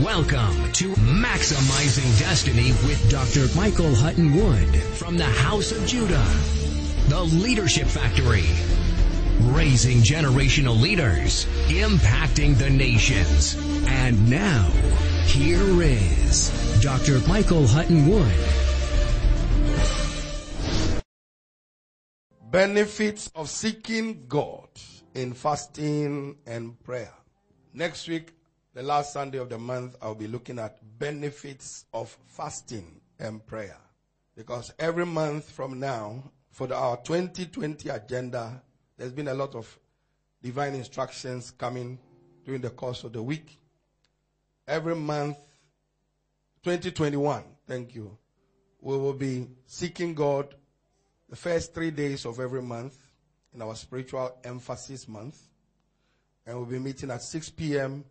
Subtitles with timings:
[0.00, 3.54] Welcome to Maximizing Destiny with Dr.
[3.54, 6.24] Michael Hutton Wood from the House of Judah,
[7.08, 8.46] the Leadership Factory,
[9.52, 13.54] raising generational leaders, impacting the nations.
[13.86, 14.70] And now,
[15.26, 17.18] here is Dr.
[17.28, 18.32] Michael Hutton Wood.
[22.50, 24.70] Benefits of seeking God
[25.14, 27.12] in fasting and prayer.
[27.74, 28.32] Next week,
[28.74, 33.76] the last Sunday of the month, I'll be looking at benefits of fasting and prayer.
[34.34, 38.62] Because every month from now, for the, our 2020 agenda,
[38.96, 39.78] there's been a lot of
[40.42, 41.98] divine instructions coming
[42.44, 43.58] during the course of the week.
[44.66, 45.36] Every month,
[46.64, 48.16] 2021, thank you,
[48.80, 50.54] we will be seeking God
[51.28, 52.96] the first three days of every month
[53.54, 55.38] in our spiritual emphasis month.
[56.46, 58.04] And we'll be meeting at 6 p.m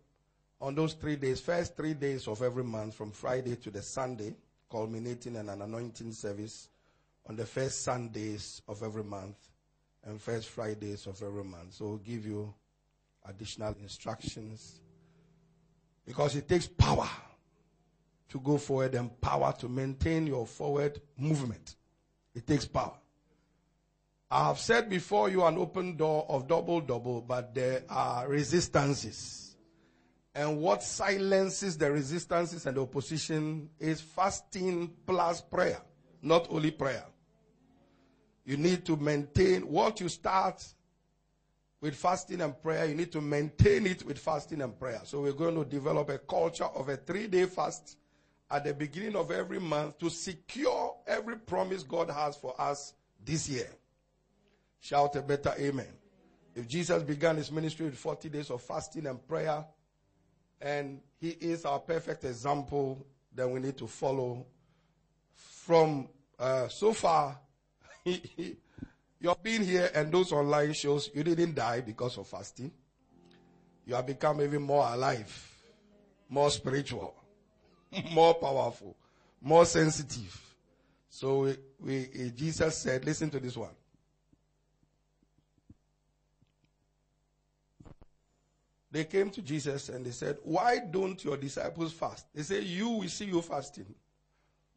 [0.62, 4.32] on those three days, first three days of every month, from Friday to the Sunday,
[4.70, 6.68] culminating in an anointing service
[7.28, 9.36] on the first Sundays of every month
[10.04, 11.74] and first Fridays of every month.
[11.74, 12.54] So we'll give you
[13.28, 14.80] additional instructions
[16.06, 17.08] because it takes power
[18.28, 21.74] to go forward and power to maintain your forward movement.
[22.36, 22.94] It takes power.
[24.30, 29.51] I have said before you an open door of double double, but there are resistances.
[30.34, 35.80] And what silences the resistances and the opposition is fasting plus prayer,
[36.22, 37.04] not only prayer.
[38.44, 40.64] You need to maintain what you start
[41.80, 42.86] with fasting and prayer.
[42.86, 45.00] You need to maintain it with fasting and prayer.
[45.04, 47.98] So we're going to develop a culture of a three day fast
[48.50, 52.94] at the beginning of every month to secure every promise God has for us
[53.24, 53.68] this year.
[54.80, 55.86] Shout a better amen.
[56.54, 59.64] If Jesus began his ministry with 40 days of fasting and prayer,
[60.62, 64.46] and he is our perfect example that we need to follow.
[65.34, 66.08] From
[66.38, 67.38] uh, so far,
[68.04, 72.72] you're being here and those online shows, you didn't die because of fasting.
[73.86, 75.56] You have become even more alive,
[76.28, 77.14] more spiritual,
[78.12, 78.96] more powerful,
[79.40, 80.40] more sensitive.
[81.08, 83.74] So we, we, Jesus said, listen to this one.
[88.92, 92.26] They came to Jesus and they said, Why don't your disciples fast?
[92.34, 93.86] They say, You, we see you fasting.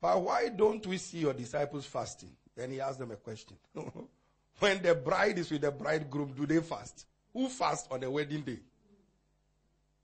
[0.01, 2.31] But why don't we see your disciples fasting?
[2.55, 3.57] Then he asked them a question.
[4.59, 7.05] when the bride is with the bridegroom, do they fast?
[7.33, 8.59] Who fast on the wedding day?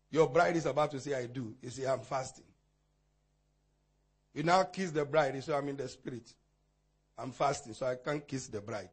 [0.09, 1.55] Your bride is about to say, I do.
[1.61, 2.44] You say, I'm fasting.
[4.33, 5.35] You now kiss the bride.
[5.35, 6.33] You say, I'm in the spirit.
[7.17, 8.89] I'm fasting, so I can't kiss the bride.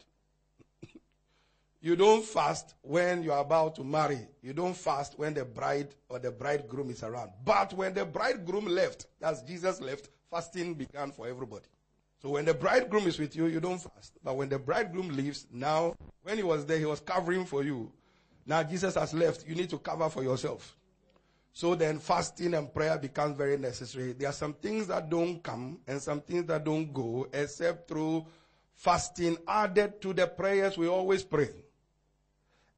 [1.80, 4.26] You don't fast when you're about to marry.
[4.42, 7.30] You don't fast when the bride or the bridegroom is around.
[7.44, 11.66] But when the bridegroom left, as Jesus left, fasting began for everybody.
[12.20, 14.14] So when the bridegroom is with you, you don't fast.
[14.24, 15.94] But when the bridegroom leaves, now,
[16.24, 17.92] when he was there, he was covering for you.
[18.44, 20.76] Now Jesus has left, you need to cover for yourself.
[21.52, 24.14] So then fasting and prayer becomes very necessary.
[24.14, 28.26] There are some things that don't come and some things that don't go except through
[28.74, 31.50] fasting added to the prayers we always pray.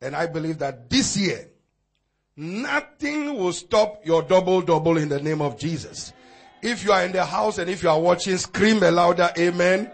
[0.02, 1.50] And I believe that this year,
[2.36, 6.12] nothing will stop your double double in the name of Jesus.
[6.62, 9.90] If you are in the house and if you are watching, scream a louder amen.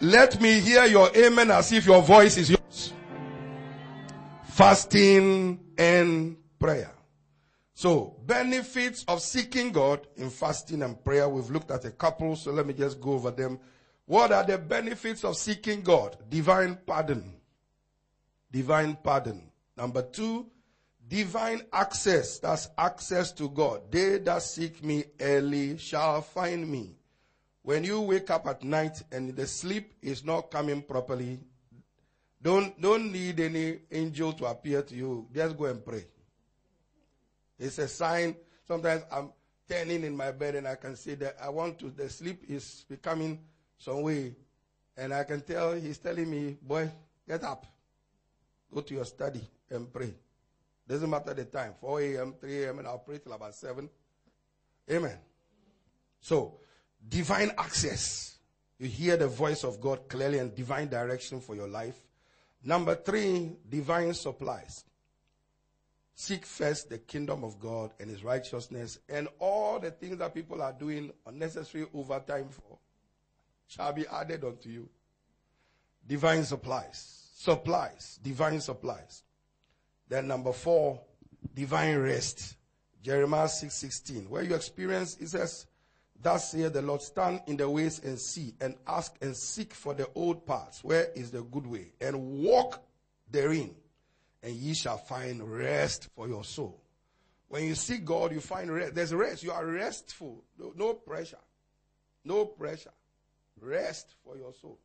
[0.00, 2.92] Let me hear your amen as if your voice is yours.
[4.44, 6.92] Fasting and prayer.
[7.74, 11.28] So, benefits of seeking God in fasting and prayer.
[11.28, 13.58] We've looked at a couple, so let me just go over them.
[14.06, 16.16] What are the benefits of seeking God?
[16.28, 17.39] Divine pardon
[18.50, 19.50] divine pardon.
[19.76, 20.46] Number two,
[21.08, 22.38] divine access.
[22.38, 23.90] That's access to God.
[23.90, 26.96] They that seek me early shall find me.
[27.62, 31.40] When you wake up at night and the sleep is not coming properly,
[32.42, 35.28] don't, don't need any angel to appear to you.
[35.34, 36.06] Just go and pray.
[37.58, 38.34] It's a sign.
[38.66, 39.32] Sometimes I'm
[39.68, 42.86] turning in my bed and I can see that I want to, the sleep is
[42.88, 43.40] becoming
[43.76, 44.34] some way.
[44.96, 46.90] And I can tell he's telling me, boy,
[47.28, 47.66] get up.
[48.72, 50.14] Go to your study and pray.
[50.88, 53.88] Doesn't matter the time 4 a.m., 3 a.m., and I'll pray till about 7.
[54.90, 55.18] Amen.
[56.20, 56.58] So,
[57.08, 58.38] divine access.
[58.78, 61.96] You hear the voice of God clearly and divine direction for your life.
[62.64, 64.84] Number three, divine supplies.
[66.14, 70.60] Seek first the kingdom of God and his righteousness, and all the things that people
[70.60, 72.78] are doing unnecessary overtime for
[73.66, 74.88] shall be added unto you.
[76.06, 77.29] Divine supplies.
[77.40, 78.20] Supplies.
[78.22, 79.22] Divine supplies.
[80.06, 81.00] Then number four,
[81.54, 82.58] divine rest.
[83.02, 84.28] Jeremiah 6 16.
[84.28, 85.64] Where you experience, it says,
[86.20, 89.94] Thus saith the Lord, stand in the ways and see, and ask and seek for
[89.94, 90.84] the old paths.
[90.84, 91.94] Where is the good way?
[91.98, 92.82] And walk
[93.30, 93.74] therein,
[94.42, 96.78] and ye shall find rest for your soul.
[97.48, 98.94] When you seek God, you find rest.
[98.94, 99.42] There's rest.
[99.42, 100.44] You are restful.
[100.58, 101.38] No, no pressure.
[102.22, 102.92] No pressure.
[103.62, 104.78] Rest for your soul.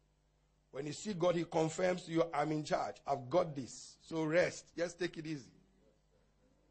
[0.76, 2.98] When you see God, He confirms to you, I'm in charge.
[3.08, 3.96] I've got this.
[4.02, 4.76] So rest.
[4.78, 5.48] Just take it easy.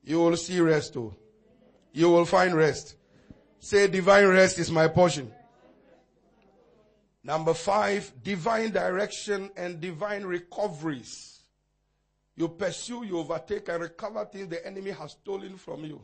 [0.04, 1.14] You will see rest too.
[1.90, 2.96] You will find rest.
[3.60, 5.32] Say, divine rest is my portion.
[7.22, 11.40] Number five, divine direction and divine recoveries.
[12.36, 16.02] You pursue, you overtake and recover things the enemy has stolen from you.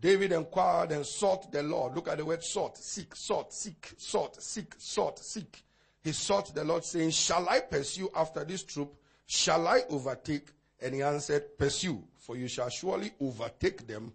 [0.00, 1.94] David inquired and sought the Lord.
[1.94, 5.62] Look at the word sought, seek, sought, seek, sought, seek, sought, seek.
[6.02, 8.94] He sought the Lord saying, shall I pursue after this troop?
[9.26, 10.48] Shall I overtake?
[10.80, 14.12] And he answered, pursue, for you shall surely overtake them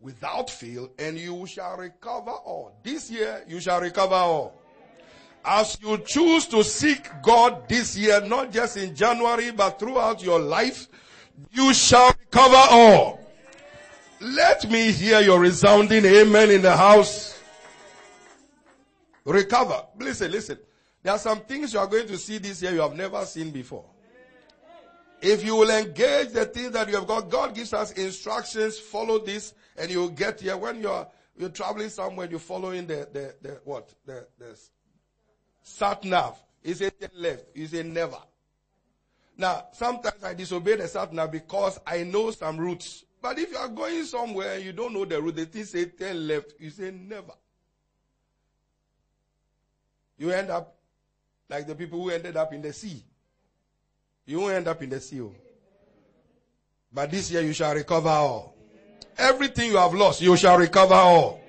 [0.00, 2.80] without fail and you shall recover all.
[2.82, 4.54] This year you shall recover all.
[5.44, 10.38] As you choose to seek God this year, not just in January, but throughout your
[10.38, 10.88] life,
[11.52, 13.20] you shall recover all.
[14.20, 17.40] Let me hear your resounding amen in the house.
[19.24, 19.82] Recover.
[19.98, 20.58] Listen, listen.
[21.02, 23.50] There are some things you are going to see this year you have never seen
[23.50, 23.84] before.
[25.22, 29.18] If you will engage the things that you have got, God gives us instructions, follow
[29.18, 30.56] this, and you'll get here.
[30.56, 31.06] When you're,
[31.36, 33.92] you're traveling somewhere, you're following the, the, the what?
[34.06, 34.58] The, the
[35.62, 36.42] sat nav.
[36.62, 37.44] He said left.
[37.54, 38.18] You say never.
[39.36, 43.04] Now, sometimes I disobey the sat nav because I know some routes.
[43.22, 45.84] But if you are going somewhere and you don't know the route, the thing say
[45.86, 46.54] turn left.
[46.58, 47.32] You say never.
[50.16, 50.76] You end up
[51.50, 53.02] like the people who ended up in the sea.
[54.24, 55.20] You won't end up in the sea.
[55.20, 55.34] Oh.
[56.92, 58.54] But this year you shall recover all.
[59.18, 61.40] Everything you have lost, you shall recover all.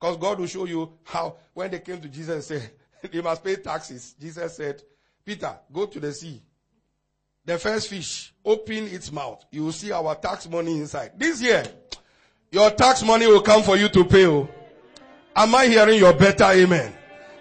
[0.00, 2.70] Because God will show you how, when they came to Jesus and said,
[3.12, 4.14] they must pay taxes.
[4.18, 4.82] Jesus said,
[5.24, 6.42] Peter, go to the sea.
[7.44, 9.44] The first fish, open its mouth.
[9.50, 11.12] You will see our tax money inside.
[11.16, 11.62] This year,
[12.50, 14.26] your tax money will come for you to pay.
[14.26, 14.48] Oh.
[15.36, 16.94] Am I hearing your better amen?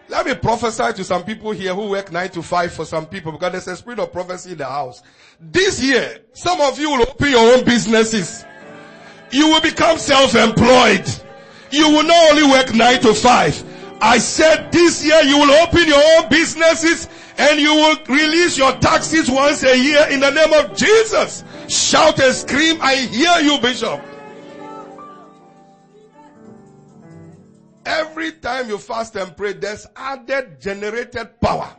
[0.09, 3.31] Let me prophesy to some people here who work nine to five for some people
[3.31, 5.01] because there's a spirit of prophecy in the house.
[5.39, 8.45] This year, some of you will open your own businesses
[9.33, 11.09] you will become self-employed.
[11.71, 13.61] You will not only work nine to five.
[13.99, 18.73] I said this year you will open your own businesses and you will release your
[18.73, 21.43] taxes once a year in the name of Jesus.
[21.67, 24.01] Shout and scream, I hear you, Bishop.
[28.13, 31.75] Every time you fast and pray, there's added generated power.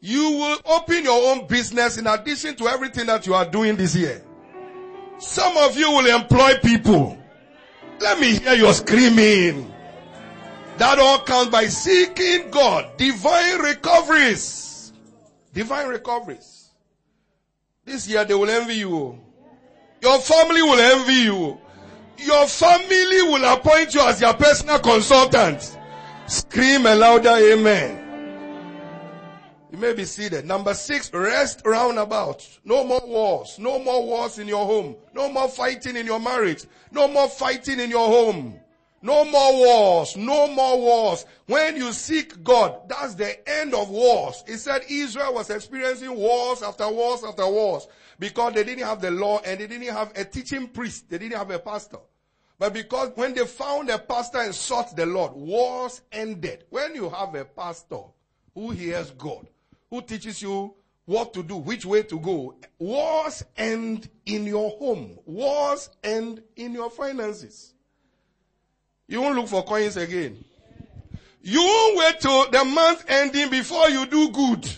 [0.00, 3.94] You will open your own business in addition to everything that you are doing this
[3.94, 4.20] year.
[5.18, 7.16] Some of you will employ people.
[8.00, 9.72] Let me hear your screaming.
[10.78, 12.96] That all comes by seeking God.
[12.96, 14.92] Divine recoveries.
[15.52, 16.70] Divine recoveries.
[17.84, 19.20] This year they will envy you.
[20.02, 21.60] Your family will envy you.
[22.18, 25.78] Your family will appoint you as your personal consultant.
[26.26, 28.00] Scream a louder amen.
[29.74, 30.44] You may be seated.
[30.44, 32.46] Number six, rest roundabout.
[32.64, 33.58] No more wars.
[33.58, 34.94] No more wars in your home.
[35.12, 36.64] No more fighting in your marriage.
[36.92, 38.60] No more fighting in your home.
[39.02, 40.16] No more wars.
[40.16, 41.26] No more wars.
[41.46, 44.44] When you seek God, that's the end of wars.
[44.46, 49.10] It said Israel was experiencing wars after wars after wars because they didn't have the
[49.10, 51.08] law and they didn't have a teaching priest.
[51.10, 51.98] They didn't have a pastor.
[52.58, 56.64] But because when they found a pastor and sought the Lord, wars ended.
[56.70, 58.02] When you have a pastor
[58.54, 59.46] who hears God,
[59.90, 62.56] who teaches you what to do, which way to go.
[62.78, 65.18] Wars end in your home.
[65.26, 67.74] Wars end in your finances.
[69.06, 70.42] You won't look for coins again.
[71.42, 74.70] You won't wait till the month ending before you do good.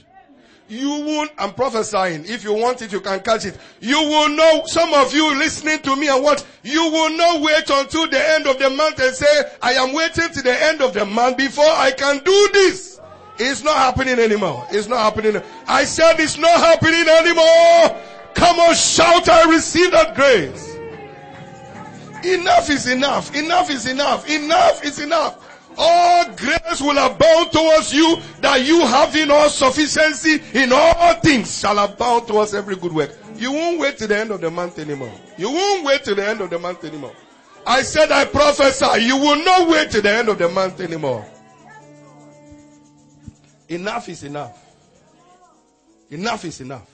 [0.68, 2.24] You won't, I'm prophesying.
[2.26, 3.56] If you want it, you can catch it.
[3.80, 7.70] You will know, some of you listening to me and what, you will not wait
[7.70, 10.92] until the end of the month and say, I am waiting to the end of
[10.92, 13.00] the month before I can do this.
[13.38, 14.66] It's not happening anymore.
[14.70, 15.40] It's not happening.
[15.68, 18.02] I said it's not happening anymore.
[18.34, 20.74] Come on, shout, I receive that grace.
[22.24, 23.34] Enough is enough.
[23.36, 24.28] Enough is enough.
[24.28, 25.45] Enough is enough.
[25.78, 31.78] All grace will abound towards you that you having all sufficiency in all things shall
[31.78, 33.16] abound towards every good work.
[33.36, 35.12] You won't wait to the end of the month anymore.
[35.36, 37.12] You won't wait to the end of the month anymore.
[37.66, 41.26] I said I prophesy, you will not wait to the end of the month anymore.
[43.68, 44.62] Enough is enough.
[46.10, 46.88] Enough is enough.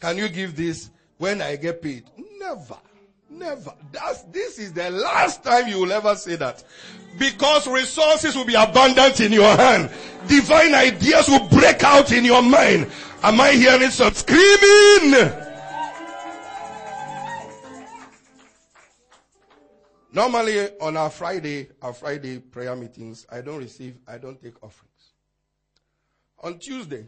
[0.00, 2.04] Can you give this when I get paid?
[2.38, 2.76] Never.
[3.30, 3.74] Never.
[3.92, 6.62] That's, this is the last time you will ever say that.
[7.18, 9.90] Because resources will be abundant in your hand.
[10.26, 12.90] Divine ideas will break out in your mind.
[13.22, 15.32] Am I hearing some screaming?
[20.12, 25.12] Normally on our Friday, our Friday prayer meetings, I don't receive, I don't take offerings.
[26.40, 27.06] On Tuesday,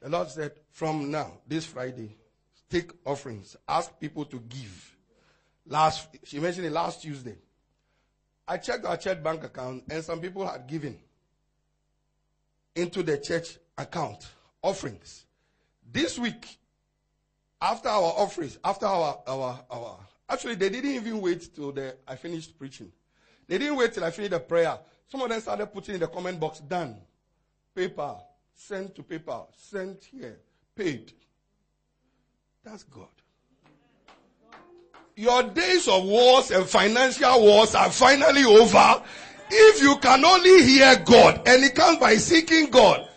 [0.00, 2.16] the Lord said, from now, this Friday,
[2.68, 3.56] take offerings.
[3.68, 4.96] Ask people to give.
[5.66, 7.36] Last, she mentioned it last Tuesday.
[8.46, 10.98] I checked our church bank account and some people had given
[12.74, 14.26] into the church account
[14.62, 15.24] offerings.
[15.92, 16.58] This week,
[17.60, 19.98] after our offerings, after our, our, our,
[20.28, 22.90] actually they didn't even wait till the, I finished preaching.
[23.46, 24.78] They didn't wait till I finished the prayer.
[25.08, 26.96] Some of them started putting in the comment box, done.
[27.74, 28.16] Paper,
[28.54, 30.38] sent to paper, sent here,
[30.74, 31.12] paid.
[32.64, 33.08] That's God.
[35.16, 39.02] Your days of wars and financial wars are finally over.
[39.50, 43.08] If you can only hear God, and it comes by seeking God,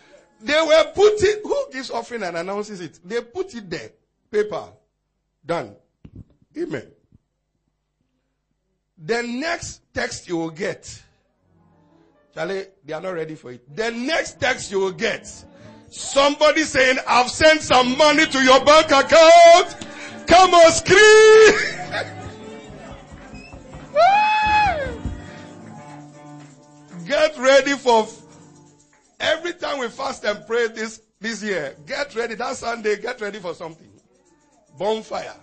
[0.41, 2.99] they were putting, who gives offering and announces it?
[3.05, 3.91] They put it there.
[4.29, 4.69] Paper.
[5.45, 5.75] Done.
[6.57, 6.91] Amen.
[8.97, 11.01] The next text you will get,
[12.33, 13.75] Charlie, they are not ready for it.
[13.75, 15.27] The next text you will get,
[15.89, 19.87] somebody saying, I've sent some money to your bank account.
[20.27, 21.53] Come on, scream.
[27.05, 28.07] Get ready for
[29.19, 31.75] every time we fast and pray this this year.
[31.85, 32.97] Get ready that Sunday.
[32.97, 33.89] Get ready for something.
[34.77, 35.35] Bonfire.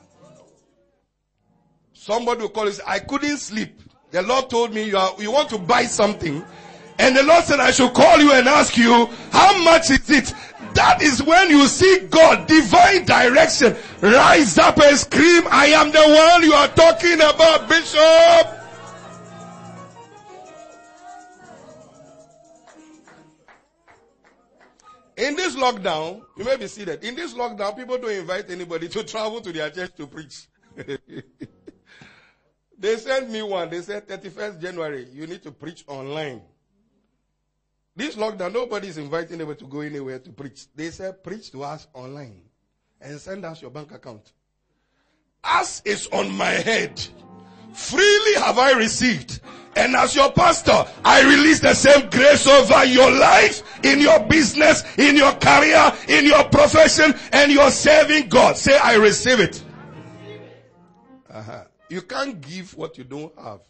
[1.93, 2.81] Somebody will call us.
[2.87, 3.81] I couldn't sleep.
[4.11, 6.45] The Lord told me you are you want to buy something,
[6.99, 10.35] and the Lord said I should call you and ask you how much is it.
[10.81, 13.77] That is when you see God, divine direction.
[14.01, 18.49] Rise up and scream, I am the one you are talking about, Bishop.
[25.19, 27.05] In this lockdown, you may be seated.
[27.05, 30.49] In this lockdown, people don't invite anybody to travel to their church to preach.
[32.79, 33.69] they sent me one.
[33.69, 36.41] They said 31st January, you need to preach online.
[38.01, 40.69] This lockdown, nobody is inviting anybody to go anywhere to preach.
[40.75, 42.41] They said, preach to us online
[42.99, 44.33] and send us your bank account.
[45.45, 46.99] As is on my head,
[47.75, 49.43] freely have I received.
[49.77, 54.83] And as your pastor, I release the same grace over your life, in your business,
[54.97, 58.57] in your career, in your profession, and you're serving God.
[58.57, 59.63] Say, I receive it.
[61.31, 61.65] Uh-huh.
[61.91, 63.61] You can't give what you don't have.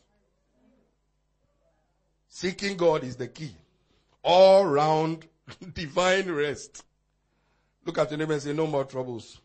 [2.29, 3.57] Seeking God is the key
[4.23, 5.27] all round
[5.75, 6.85] divine rest.
[7.85, 9.41] Look at your neighbor and say, No more troubles.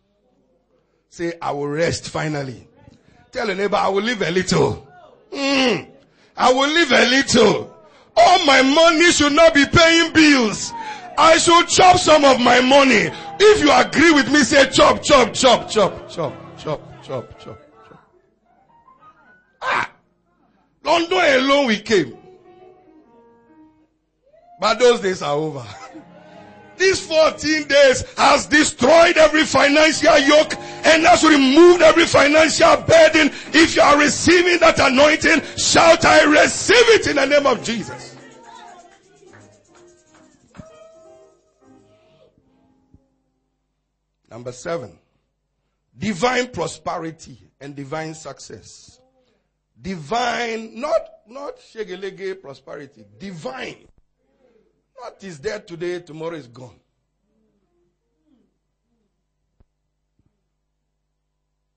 [1.09, 2.67] Say, I will rest finally.
[3.31, 4.87] Tell your neighbor, I will live a little.
[5.31, 5.87] Mm,
[6.37, 7.75] I will live a little.
[8.17, 10.71] All my money should not be paying bills.
[11.17, 13.09] I should chop some of my money.
[13.39, 17.43] If you agree with me, say chop, chop, chop, chop, chop, chop, chop, chop.
[17.43, 17.61] chop.
[19.61, 19.91] Ah!
[20.83, 22.17] London alone we came.
[24.59, 25.65] But those days are over.
[26.77, 33.31] These 14 days has destroyed every financial yoke and has removed every financial burden.
[33.53, 38.17] If you are receiving that anointing, shout, I receive it in the name of Jesus.
[44.29, 44.99] Number seven,
[45.97, 48.99] divine prosperity and divine success.
[49.81, 53.87] Divine, not, not shegelege prosperity, divine.
[54.95, 56.79] What is there today, tomorrow is gone.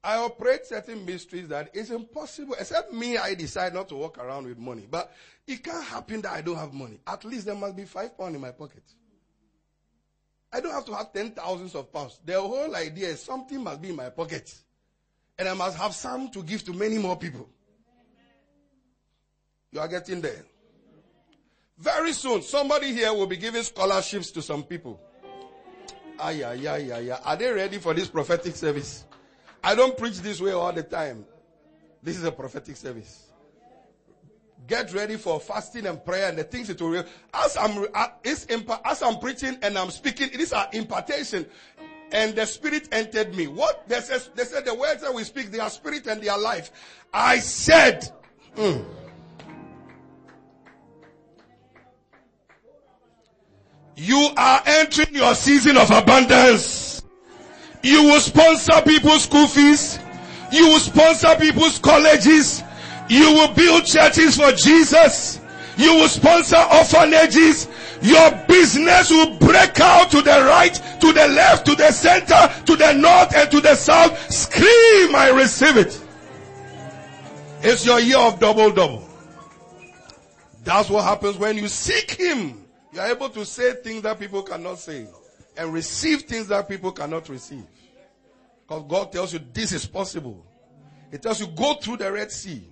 [0.03, 4.47] I operate certain mysteries that is impossible, except me, I decide not to walk around
[4.47, 4.87] with money.
[4.89, 5.13] But
[5.47, 7.01] it can't happen that I don't have money.
[7.07, 8.85] At least there must be five pounds in my pocket.
[10.51, 12.21] I don't have to have ten thousands of pounds.
[12.25, 14.55] The whole idea is something must be in my pocket.
[15.39, 17.49] And I must have some to give to many more people.
[19.73, 20.45] You are getting there.
[21.79, 25.01] Very soon, somebody here will be giving scholarships to some people.
[26.19, 27.21] Ay, ay, ay, ay, ay.
[27.25, 29.05] Are they ready for this prophetic service?
[29.63, 31.25] I don't preach this way all the time.
[32.03, 33.27] This is a prophetic service.
[34.67, 37.05] Get ready for fasting and prayer and the things it will.
[37.33, 41.47] As I'm, uh, as I'm preaching and I'm speaking, these are impartation.
[42.11, 43.47] And the spirit entered me.
[43.47, 46.29] What they said, they said the words that we speak, they are spirit and they
[46.29, 46.73] are life.
[47.13, 48.11] I said,
[48.57, 48.85] mm,
[53.99, 57.03] You are entering your season of abundance.
[57.83, 59.99] You will sponsor people's school fees.
[60.53, 62.63] You will sponsor people's colleges.
[63.09, 65.41] You will build churches for Jesus.
[65.77, 67.67] You will sponsor orphanages.
[68.01, 72.77] Your business will break out to the right, to the left, to the center, to
[72.77, 74.31] the north, and to the south.
[74.33, 76.01] Scream, I receive it.
[77.63, 79.09] It's your year of double double.
[80.63, 82.68] That's what happens when you seek Him.
[82.93, 85.07] You are able to say things that people cannot say
[85.57, 87.65] and receive things that people cannot receive.
[88.67, 90.45] Because God tells you this is possible.
[91.11, 92.63] He tells you go through the Red Sea.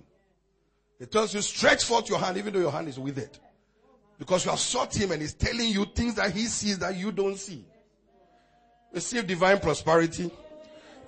[0.99, 3.39] He tells you stretch forth your hand even though your hand is with it.
[4.17, 7.11] Because you have sought him and he's telling you things that he sees that you
[7.11, 7.63] don't see.
[8.91, 10.31] Receive divine prosperity,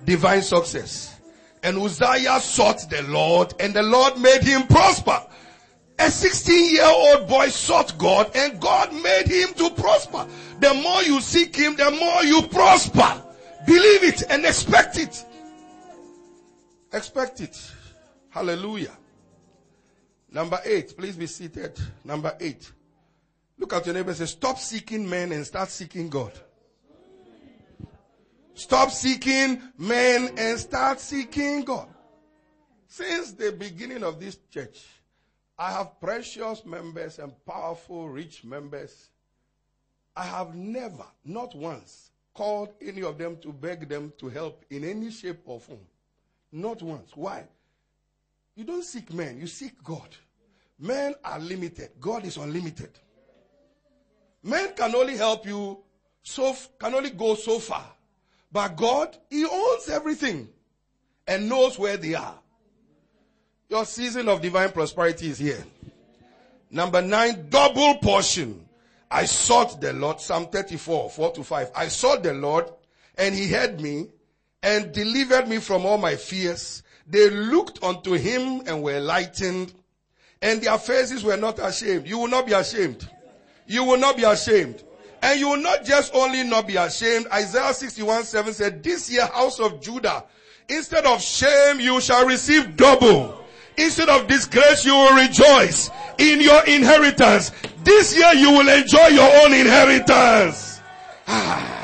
[0.06, 1.20] divine success.
[1.64, 5.26] And Uzziah sought the Lord and the Lord made him prosper.
[6.00, 10.26] A 16 year old boy sought God and God made him to prosper.
[10.60, 13.22] The more you seek him, the more you prosper.
[13.68, 15.26] Believe it and expect it.
[16.94, 17.72] Expect it.
[18.30, 18.96] Hallelujah.
[20.32, 21.78] Number eight, please be seated.
[22.06, 22.72] Number eight.
[23.58, 26.32] Look at your neighbor and say, stop seeking men and start seeking God.
[28.54, 31.88] Stop seeking men and start seeking God.
[32.88, 34.86] Since the beginning of this church,
[35.60, 39.10] I have precious members and powerful, rich members.
[40.16, 44.86] I have never, not once, called any of them to beg them to help in
[44.86, 45.86] any shape or form.
[46.54, 47.12] Not once.
[47.14, 47.44] Why?
[48.56, 50.16] You don't seek men, you seek God.
[50.80, 52.92] Men are limited, God is unlimited.
[54.42, 55.84] Men can only help you
[56.24, 57.86] so can only go so far.
[58.50, 60.48] But God, He owns everything
[61.28, 62.40] and knows where they are.
[63.70, 65.64] Your season of divine prosperity is here.
[66.72, 68.68] Number nine, double portion.
[69.12, 71.72] I sought the Lord, Psalm 34, 4 to 5.
[71.76, 72.66] I sought the Lord
[73.16, 74.08] and he heard me
[74.64, 76.82] and delivered me from all my fears.
[77.06, 79.72] They looked unto him and were lightened
[80.42, 82.08] and their faces were not ashamed.
[82.08, 83.08] You will not be ashamed.
[83.68, 84.84] You will not be ashamed.
[85.22, 87.28] And you will not just only not be ashamed.
[87.32, 90.24] Isaiah 61, 7 said, this year house of Judah,
[90.68, 93.36] instead of shame, you shall receive double.
[93.78, 97.52] Instead of disgrace, you will rejoice in your inheritance.
[97.84, 100.82] This year you will enjoy your own inheritance.
[101.28, 101.80] Ah.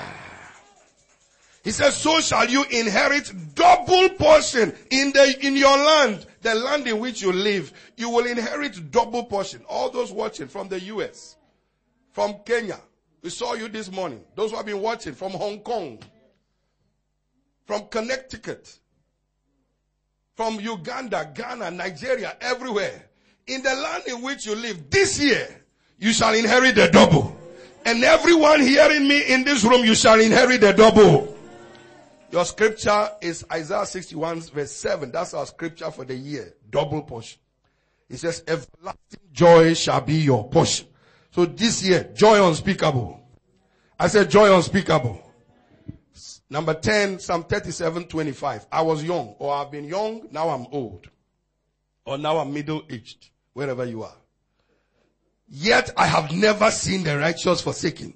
[1.66, 6.86] He says, so shall you inherit double portion in the, in your land, the land
[6.86, 7.74] in which you live.
[7.98, 9.64] You will inherit double portion.
[9.68, 11.38] All those watching from the US,
[12.12, 12.80] from Kenya.
[13.24, 14.24] We saw you this morning.
[14.36, 15.98] Those who have been watching from Hong Kong,
[17.66, 18.78] from Connecticut,
[20.36, 23.10] from Uganda, Ghana, Nigeria, everywhere.
[23.48, 25.64] In the land in which you live this year,
[25.98, 27.36] you shall inherit the double.
[27.86, 31.38] And everyone hearing me in this room, you shall inherit the double.
[32.32, 35.12] Your scripture is Isaiah 61 verse 7.
[35.12, 36.54] That's our scripture for the year.
[36.70, 37.40] Double portion.
[38.10, 40.88] It says, everlasting joy shall be your portion.
[41.32, 43.22] So this year, joy unspeakable.
[44.00, 45.25] I said joy unspeakable.
[46.50, 48.68] Number 10, Psalm 37, 25.
[48.72, 51.10] I was young, or I've been young, now I'm old.
[52.06, 54.16] Or now I'm middle aged, wherever you are.
[55.48, 58.14] Yet I have never seen the righteous forsaken,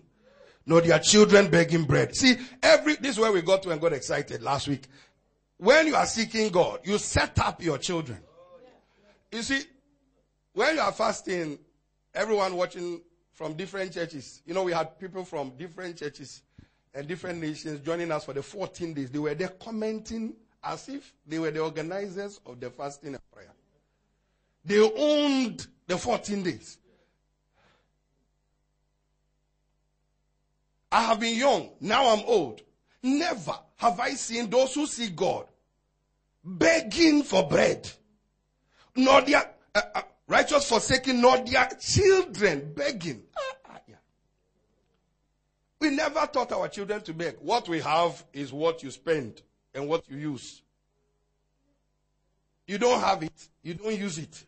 [0.66, 2.16] nor their children begging bread.
[2.16, 4.86] See, every, this is where we got to and got excited last week.
[5.58, 8.20] When you are seeking God, you set up your children.
[9.32, 9.62] You see,
[10.54, 11.60] when you are fasting,
[12.14, 13.02] everyone watching
[13.34, 16.44] from different churches, you know, we had people from different churches
[16.94, 19.10] and different nations joining us for the 14 days.
[19.10, 23.52] They were there commenting as if they were the organizers of the fasting and prayer.
[24.66, 26.78] They owned the 14 days.
[30.92, 32.62] I have been young, now I'm old.
[33.04, 35.46] Never have I seen those who see God
[36.44, 37.90] begging for bread,
[38.96, 39.44] nor their
[39.76, 43.24] uh, uh, righteous forsaking, nor their children begging.
[45.80, 47.36] We never taught our children to beg.
[47.40, 49.42] What we have is what you spend
[49.74, 50.62] and what you use.
[52.68, 54.46] You don't have it, you don't use it.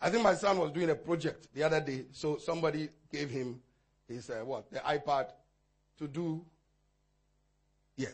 [0.00, 3.60] I think my son was doing a project the other day, so somebody gave him
[4.06, 5.30] his uh, what the iPad
[5.98, 6.44] to do.
[7.96, 8.08] Yeah,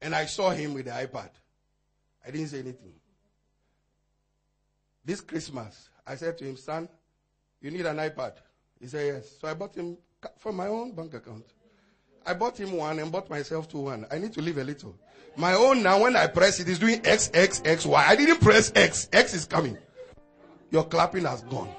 [0.00, 1.30] and I saw him with the iPad.
[2.26, 2.92] I didn't say anything.
[5.04, 6.88] This Christmas, I said to him, son,
[7.60, 8.34] you need an iPad.
[8.80, 9.36] He said, yes.
[9.40, 9.96] So I bought him
[10.38, 11.44] from my own bank account.
[12.26, 14.06] I bought him one and bought myself two one.
[14.10, 14.94] I need to leave a little.
[15.36, 18.04] My own now, when I press it, is doing X, X, X, Y.
[18.06, 19.08] I didn't press X.
[19.12, 19.78] X is coming.
[20.70, 21.70] Your clapping has gone.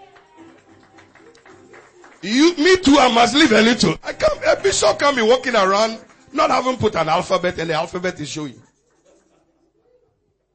[2.22, 3.98] You, me too, I must leave a little.
[4.04, 6.00] I can't, a bishop can't be walking around
[6.32, 8.62] not having put an alphabet and the alphabet is showing.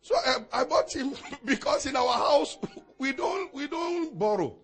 [0.03, 2.59] So I, I bought him because in our house,
[2.99, 4.57] we don't, we don't borrow.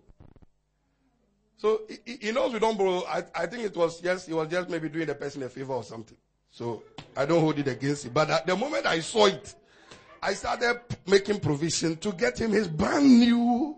[1.65, 3.03] So he, he knows we don't borrow.
[3.07, 5.73] I, I think it was just, he was just maybe doing the person a favor
[5.73, 6.15] or something.
[6.51, 6.83] So
[7.17, 8.11] I don't hold it against him.
[8.13, 9.55] But the moment I saw it,
[10.21, 13.77] I started making provision to get him his brand new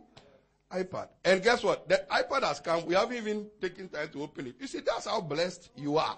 [0.69, 1.07] iPad.
[1.23, 1.87] And guess what?
[1.87, 2.85] The iPad has come.
[2.85, 4.55] We haven't even taken time to open it.
[4.59, 6.17] You see, that's how blessed you are.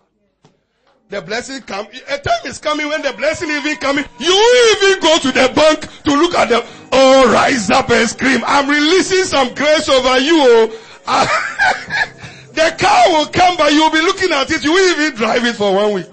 [1.10, 1.86] The blessing come.
[2.10, 4.06] A time is coming when the blessing even coming.
[4.18, 6.64] You even go to the bank to look at them.
[6.92, 8.42] Oh, rise up and scream.
[8.48, 10.34] I'm releasing some grace over you.
[10.42, 10.86] Oh.
[12.60, 14.64] The car will come, by, you'll be looking at it.
[14.66, 16.12] You won't even drive it for one week.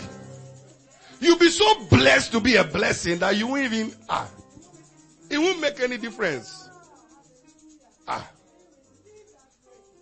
[1.19, 4.29] You'll be so blessed to be a blessing that you won't even, ah,
[5.29, 6.69] it won't make any difference.
[8.07, 8.31] Ah.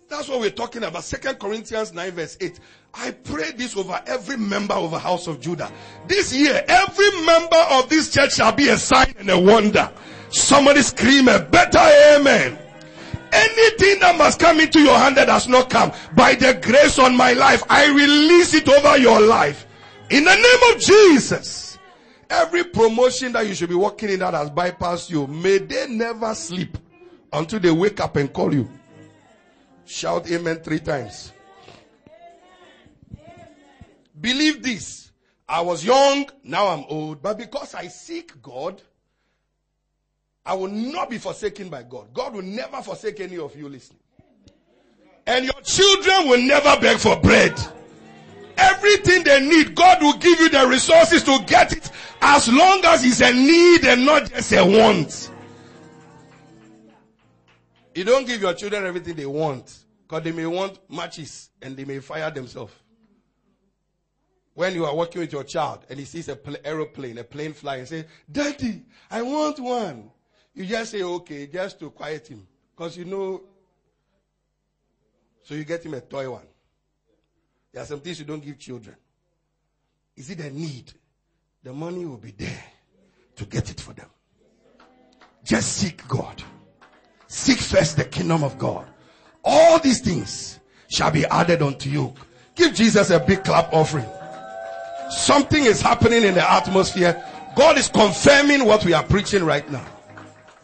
[0.07, 1.03] That's what we're talking about.
[1.03, 2.59] Second Corinthians 9 verse 8.
[2.93, 5.71] I pray this over every member of the house of Judah.
[6.07, 9.89] This year, every member of this church shall be a sign and a wonder.
[10.29, 12.59] Somebody scream a better amen.
[13.31, 17.15] Anything that must come into your hand that has not come, by the grace on
[17.15, 19.65] my life, I release it over your life.
[20.09, 21.77] In the name of Jesus.
[22.29, 26.33] Every promotion that you should be working in that has bypassed you, may they never
[26.33, 26.77] sleep
[27.31, 28.69] until they wake up and call you.
[29.85, 31.31] Shout amen three times.
[34.19, 35.11] Believe this.
[35.47, 38.81] I was young, now I'm old, but because I seek God,
[40.45, 42.13] I will not be forsaken by God.
[42.13, 43.99] God will never forsake any of you listening.
[45.25, 47.59] And your children will never beg for bread.
[48.57, 51.89] Everything they need, God will give you the resources to get it
[52.21, 55.31] as long as it's a need and not just a want.
[57.95, 61.85] You don't give your children everything they want because they may want matches and they
[61.85, 62.73] may fire themselves.
[64.53, 67.51] When you are working with your child and he sees a pl- aeroplane, a plane
[67.51, 70.11] flying, say, Daddy, I want one.
[70.55, 72.47] You just say, okay, just to quiet him.
[72.75, 73.43] Because you know,
[75.43, 76.47] so you get him a toy one.
[77.71, 78.95] There are some things you don't give children.
[80.15, 80.93] Is it a need?
[81.61, 82.63] The money will be there
[83.35, 84.09] to get it for them.
[85.43, 86.41] Just seek God.
[87.27, 88.87] Seek first the kingdom of God.
[89.43, 92.13] All these things shall be added unto you.
[92.55, 94.07] Give Jesus a big clap offering.
[95.09, 97.23] Something is happening in the atmosphere.
[97.55, 99.85] God is confirming what we are preaching right now.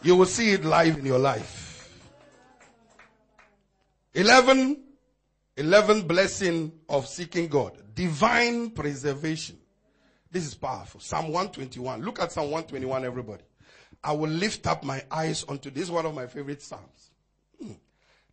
[0.02, 1.88] You will see it live in your life.
[4.14, 4.82] 11,
[5.56, 7.78] 11 blessing of seeking God.
[7.94, 9.58] Divine preservation.
[10.30, 11.00] This is powerful.
[11.00, 12.02] Psalm 121.
[12.02, 13.44] Look at Psalm 121, everybody.
[14.02, 17.10] I will lift up my eyes unto this one of my favorite Psalms.
[17.62, 17.72] Hmm.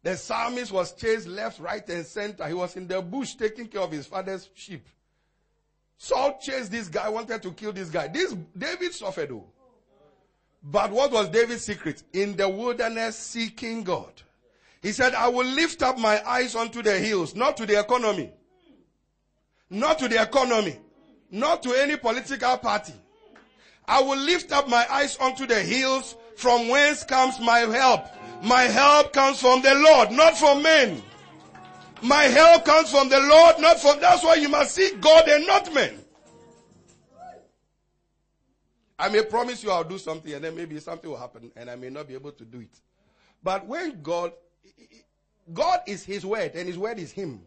[0.01, 2.47] The psalmist was chased left, right, and center.
[2.47, 4.87] He was in the bush taking care of his father's sheep.
[5.97, 8.07] Saul chased this guy, wanted to kill this guy.
[8.07, 9.45] This David suffered though.
[10.61, 12.03] But what was David's secret?
[12.13, 14.11] In the wilderness seeking God.
[14.81, 18.31] He said, I will lift up my eyes unto the hills, not to the economy.
[19.69, 20.79] Not to the economy.
[21.31, 22.93] Not to any political party.
[23.87, 28.05] I will lift up my eyes unto the hills from whence comes my help.
[28.43, 31.01] My help comes from the Lord, not from men.
[32.01, 35.45] My help comes from the Lord, not from, that's why you must seek God and
[35.45, 35.99] not men.
[38.99, 41.75] I may promise you I'll do something and then maybe something will happen and I
[41.77, 42.81] may not be able to do it.
[43.41, 44.33] But when God,
[45.53, 47.39] God is His word and His word is Him.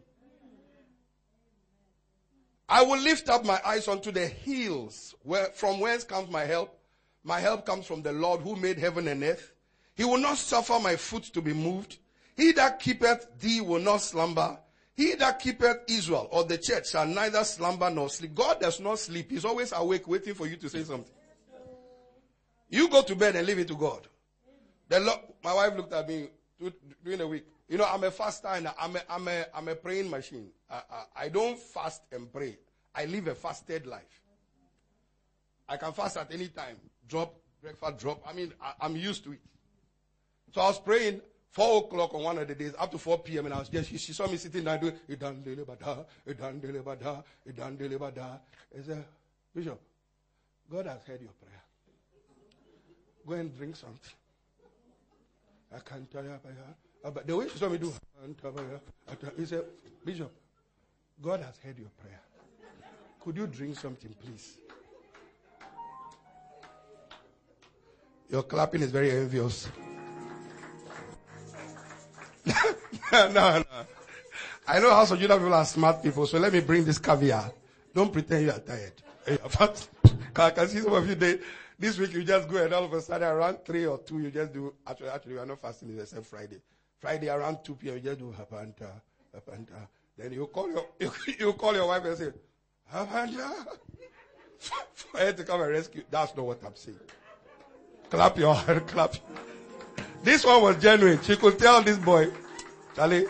[2.67, 6.79] I will lift up my eyes unto the hills where, from whence comes my help.
[7.23, 9.53] My help comes from the Lord who made heaven and earth.
[9.95, 11.97] He will not suffer my foot to be moved.
[12.35, 14.57] He that keepeth thee will not slumber.
[14.95, 18.33] He that keepeth Israel or the church shall neither slumber nor sleep.
[18.33, 19.29] God does not sleep.
[19.29, 21.11] He's always awake waiting for you to say something.
[22.73, 24.07] You go to bed and leave it to God.
[24.89, 26.29] The Lord, my wife looked at me
[27.03, 27.45] during the week.
[27.69, 30.49] You know, I'm a faster and I'm a, I'm a, I'm a praying machine.
[30.71, 32.57] I, I, I don't fast and pray.
[32.95, 34.21] I live a fasted life.
[35.69, 36.77] I can fast at any time.
[37.07, 38.23] Drop, breakfast, drop.
[38.27, 39.39] I mean, I, am used to it.
[40.51, 43.45] So I was praying four o'clock on one of the days, up to 4 p.m.
[43.45, 47.23] And I was just, she, she saw me sitting down doing, Idan delebada, Idan delebada,
[47.47, 48.39] Idan delebada.
[48.75, 49.05] I said,
[49.53, 49.79] Bishop,
[50.71, 51.62] God has heard your prayer.
[53.27, 54.13] Go and drink something.
[55.73, 56.31] I can't tell you.
[57.03, 57.93] Ah, but the way she saw me do,
[59.37, 59.63] he said,
[60.05, 60.31] Bishop,
[61.21, 62.21] God has heard your prayer.
[63.19, 64.57] Could you drink something, please?
[68.29, 69.69] Your clapping is very envious.
[73.11, 73.63] no, no.
[74.67, 77.51] I know how some Judah people are smart people, so let me bring this caviar.
[77.93, 78.93] Don't pretend you are tired.
[80.35, 81.39] I can see some of you, they,
[81.83, 84.31] this week you just go and all of a sudden around 3 or 2 you
[84.31, 86.61] just do, actually, actually we are not fasting except Friday.
[86.97, 87.95] Friday around 2 p.m.
[87.95, 88.89] you just do hapanta,
[89.35, 89.85] hapanta.
[90.17, 92.31] Then you call your, you, you call your wife and say,
[92.89, 93.67] hapanta.
[94.93, 96.03] For her to come and rescue.
[96.09, 96.99] That's not what I'm saying.
[98.09, 99.15] Clap your hand, clap.
[100.23, 101.21] This one was genuine.
[101.21, 102.31] She could tell this boy,
[102.95, 103.25] Charlie,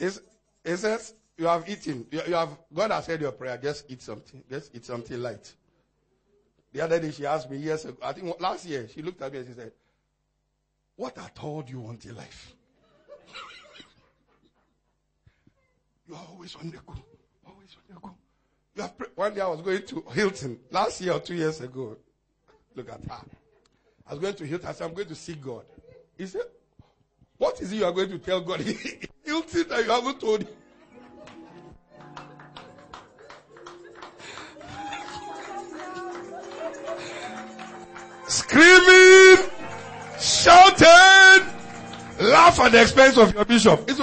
[0.00, 0.20] it
[0.76, 2.04] says, you have eaten.
[2.10, 3.56] You, you, have, God has said your prayer.
[3.62, 4.42] Just eat something.
[4.50, 5.54] Just eat something light.
[6.74, 9.32] The other day she asked me years ago, I think last year, she looked at
[9.32, 9.70] me and she said,
[10.96, 12.52] what at all do you want in life?
[16.08, 16.96] you are always on the go.
[17.46, 18.16] Always on the go.
[18.74, 21.60] You have pre- One day I was going to Hilton last year or two years
[21.60, 21.96] ago.
[22.74, 23.24] Look at her.
[24.08, 24.68] I was going to Hilton.
[24.68, 25.66] I said, I'm going to see God.
[26.18, 26.42] He said,
[27.38, 28.60] What is it you are going to tell God?
[29.24, 30.48] Hilton that you haven't told him.
[38.54, 39.50] Screaming,
[40.20, 41.42] shouting,
[42.20, 43.90] laugh at the expense of your bishop.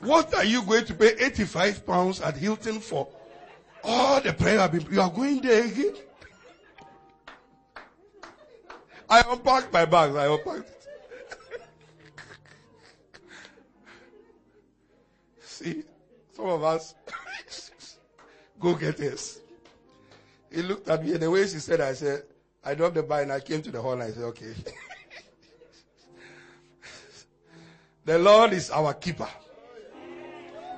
[0.00, 3.06] what are you going to pay 85 pounds at Hilton for?
[3.84, 5.92] All the prayer, you are going there again?
[9.10, 10.16] I unpacked my bags.
[10.16, 10.88] I unpacked it.
[15.44, 15.82] See,
[16.32, 16.94] some of us
[18.58, 19.40] go get this.
[20.56, 22.22] He looked at me and the way she said, I said,
[22.64, 24.54] I dropped the bag and I came to the hall and I said, okay.
[28.06, 29.28] the Lord is our keeper.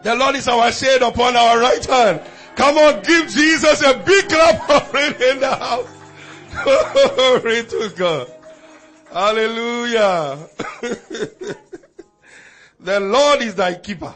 [0.02, 2.22] The Lord is our shade upon our right hand.
[2.56, 5.88] Come on, give Jesus a big clap offering in the house.
[7.14, 8.32] Glory to God.
[9.12, 10.38] Hallelujah.
[12.80, 14.12] the Lord is thy keeper.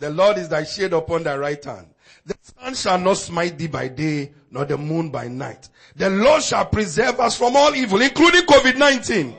[0.00, 1.89] The Lord is thy shade upon thy right hand.
[2.30, 5.68] The sun shall not smite thee by day, nor the moon by night.
[5.96, 9.34] The Lord shall preserve us from all evil, including COVID-19.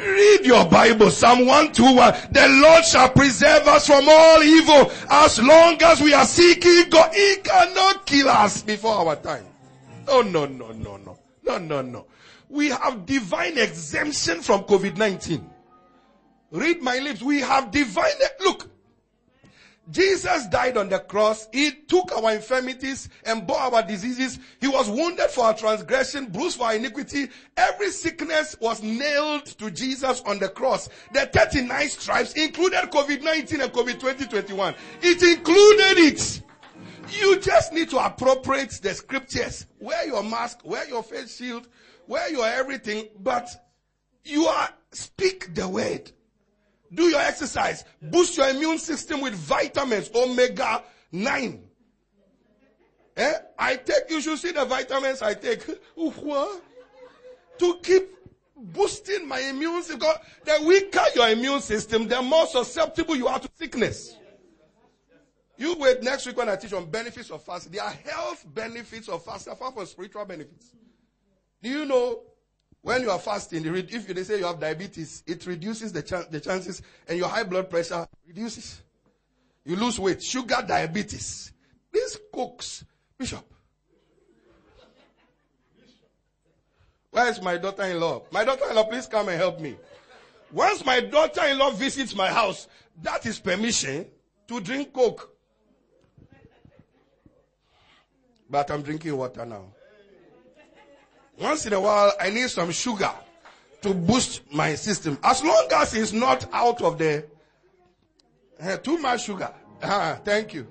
[0.00, 2.32] Read your Bible, Psalm 121.
[2.32, 7.14] The Lord shall preserve us from all evil as long as we are seeking God.
[7.14, 9.46] He cannot kill us before our time.
[10.08, 11.16] Oh, no, no, no, no.
[11.44, 12.06] No, no, no.
[12.48, 15.48] We have divine exemption from COVID-19.
[16.50, 17.22] Read my lips.
[17.22, 18.68] We have divine, look,
[19.90, 21.48] Jesus died on the cross.
[21.52, 24.38] He took our infirmities and bore our diseases.
[24.60, 27.28] He was wounded for our transgression, bruised for our iniquity.
[27.56, 30.88] Every sickness was nailed to Jesus on the cross.
[31.12, 34.74] The 39 stripes included COVID-19 and COVID-2021.
[35.02, 36.42] It included it.
[37.10, 39.66] You just need to appropriate the scriptures.
[39.80, 41.68] Wear your mask, wear your face shield,
[42.06, 43.48] wear your everything, but
[44.24, 46.12] you are, speak the word.
[46.94, 47.84] Do your exercise.
[48.00, 51.62] Boost your immune system with vitamins, omega 9.
[53.16, 53.32] Eh?
[53.58, 55.64] I take, you should see the vitamins I take.
[57.58, 58.08] to keep
[58.56, 60.08] boosting my immune system.
[60.44, 64.16] The weaker your immune system, the more susceptible you are to sickness.
[65.56, 67.72] You wait next week when I teach on benefits of fasting.
[67.72, 70.74] There are health benefits of fasting apart from spiritual benefits.
[71.62, 72.22] Do you know
[72.82, 76.40] when you are fasting, if they say you have diabetes, it reduces the, ch- the
[76.40, 78.82] chances and your high blood pressure reduces.
[79.64, 80.20] You lose weight.
[80.20, 81.52] Sugar diabetes.
[81.92, 82.84] These cooks,
[83.16, 83.44] Bishop.
[87.12, 88.22] Where is my daughter-in-law?
[88.32, 89.76] My daughter-in-law, please come and help me.
[90.50, 92.66] Once my daughter-in-law visits my house,
[93.02, 94.06] that is permission
[94.48, 95.30] to drink coke.
[98.50, 99.66] But I'm drinking water now.
[101.42, 103.10] Once in a while, I need some sugar
[103.80, 105.18] to boost my system.
[105.24, 107.24] As long as it's not out of the
[108.60, 109.52] uh, too much sugar.
[109.82, 110.68] Ah, thank you.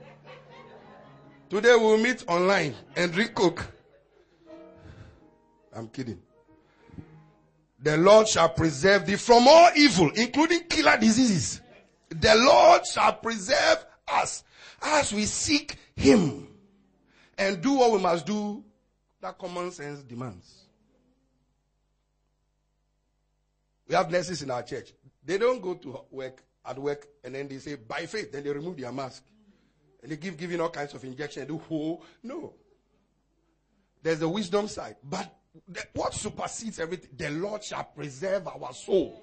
[1.49, 3.65] Today we'll meet online and drink coke.
[5.73, 6.21] I'm kidding.
[7.83, 11.59] The Lord shall preserve thee from all evil, including killer diseases.
[12.07, 14.45] The Lord shall preserve us
[14.81, 16.47] as we seek Him
[17.37, 18.63] and do what we must do
[19.21, 20.60] that common sense demands.
[23.91, 24.93] We have nurses in our church.
[25.21, 28.49] They don't go to work at work and then they say by faith, then they
[28.49, 29.21] remove their mask.
[30.01, 31.45] And they give giving all kinds of injections.
[31.45, 32.53] Do whole oh, no.
[34.01, 34.95] There's the wisdom side.
[35.03, 35.29] But
[35.67, 37.09] the- what supersedes everything?
[37.17, 39.21] The Lord shall preserve our soul.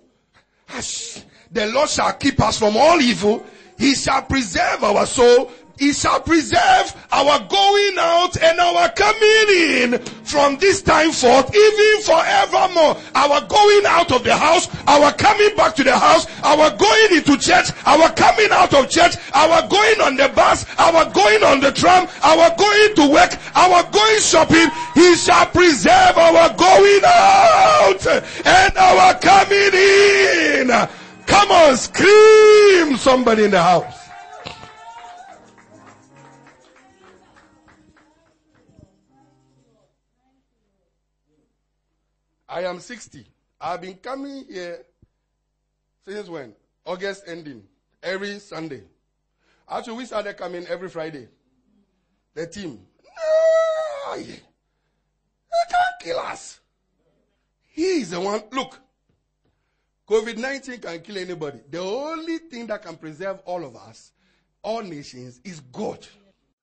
[0.67, 1.23] Hush.
[1.51, 3.47] The Lord shall keep us from all evil.
[3.79, 5.51] He shall preserve our soul.
[5.79, 12.03] He shall preserve our going out and our coming in from this time forth, even
[12.03, 12.97] forevermore.
[13.15, 17.39] Our going out of the house, our coming back to the house, our going into
[17.39, 21.71] church, our coming out of church, our going on the bus, our going on the
[21.71, 24.69] tram, our going to work, our going shopping.
[24.95, 28.07] He shall preserve our going out
[28.45, 30.89] and our coming in.
[31.27, 33.98] Come on, scream somebody in the house.
[42.59, 43.25] I am 60.
[43.61, 44.85] I've been coming here
[46.05, 46.55] since when?
[46.85, 47.63] August ending.
[48.03, 48.83] Every Sunday.
[49.71, 51.29] Actually, we started coming every Friday.
[52.35, 52.81] The team.
[54.09, 54.17] No!
[54.17, 56.59] They can't kill us.
[57.69, 58.43] He is the one.
[58.51, 58.81] Look.
[60.09, 61.61] COVID 19 can kill anybody.
[61.71, 64.11] The only thing that can preserve all of us,
[64.63, 66.05] all nations, is God.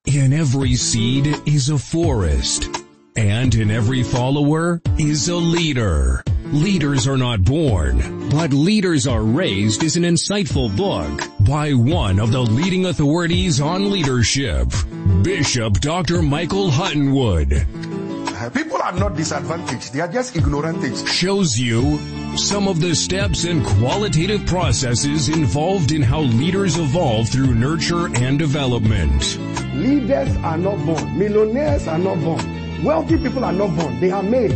[0.05, 2.67] In every seed is a forest,
[3.15, 6.23] and in every follower is a leader.
[6.51, 12.31] Leaders are not born, but leaders are raised is an insightful book by one of
[12.31, 14.67] the leading authorities on leadership,
[15.23, 16.21] Bishop Dr.
[16.21, 17.65] Michael Hutton-Wood.
[18.37, 20.81] Uh, People are not disadvantaged, they are just ignorant.
[20.81, 21.09] Things.
[21.09, 21.97] Shows you
[22.37, 28.37] some of the steps and qualitative processes involved in how leaders evolve through nurture and
[28.37, 29.39] development.
[29.73, 31.17] Leaders are not born.
[31.17, 32.54] Millionaires are not born.
[32.85, 33.99] Wealthy people are not born.
[33.99, 34.55] They are made.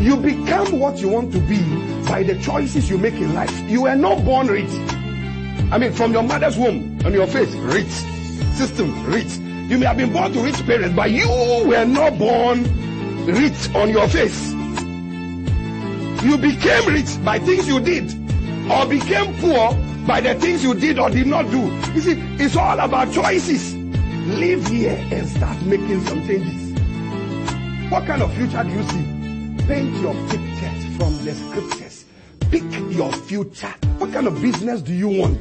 [0.00, 1.60] You become what you want to be
[2.08, 3.54] by the choices you make in life.
[3.68, 4.70] You were not born rich.
[5.70, 7.90] I mean, from your mother's womb, on your face, rich.
[8.56, 9.36] System, rich.
[9.68, 12.64] You may have been born to rich parents, but you were not born
[13.26, 14.52] rich on your face.
[16.24, 18.10] You became rich by things you did,
[18.70, 19.74] or became poor
[20.06, 21.60] by the things you did or did not do.
[21.92, 23.74] You see, it's all about choices.
[23.74, 26.67] Live here and start making some changes.
[27.90, 29.64] What kind of future do you see?
[29.66, 32.04] Paint your pictures from the scriptures.
[32.50, 32.62] Pick
[32.94, 33.74] your future.
[33.96, 35.40] What kind of business do you want?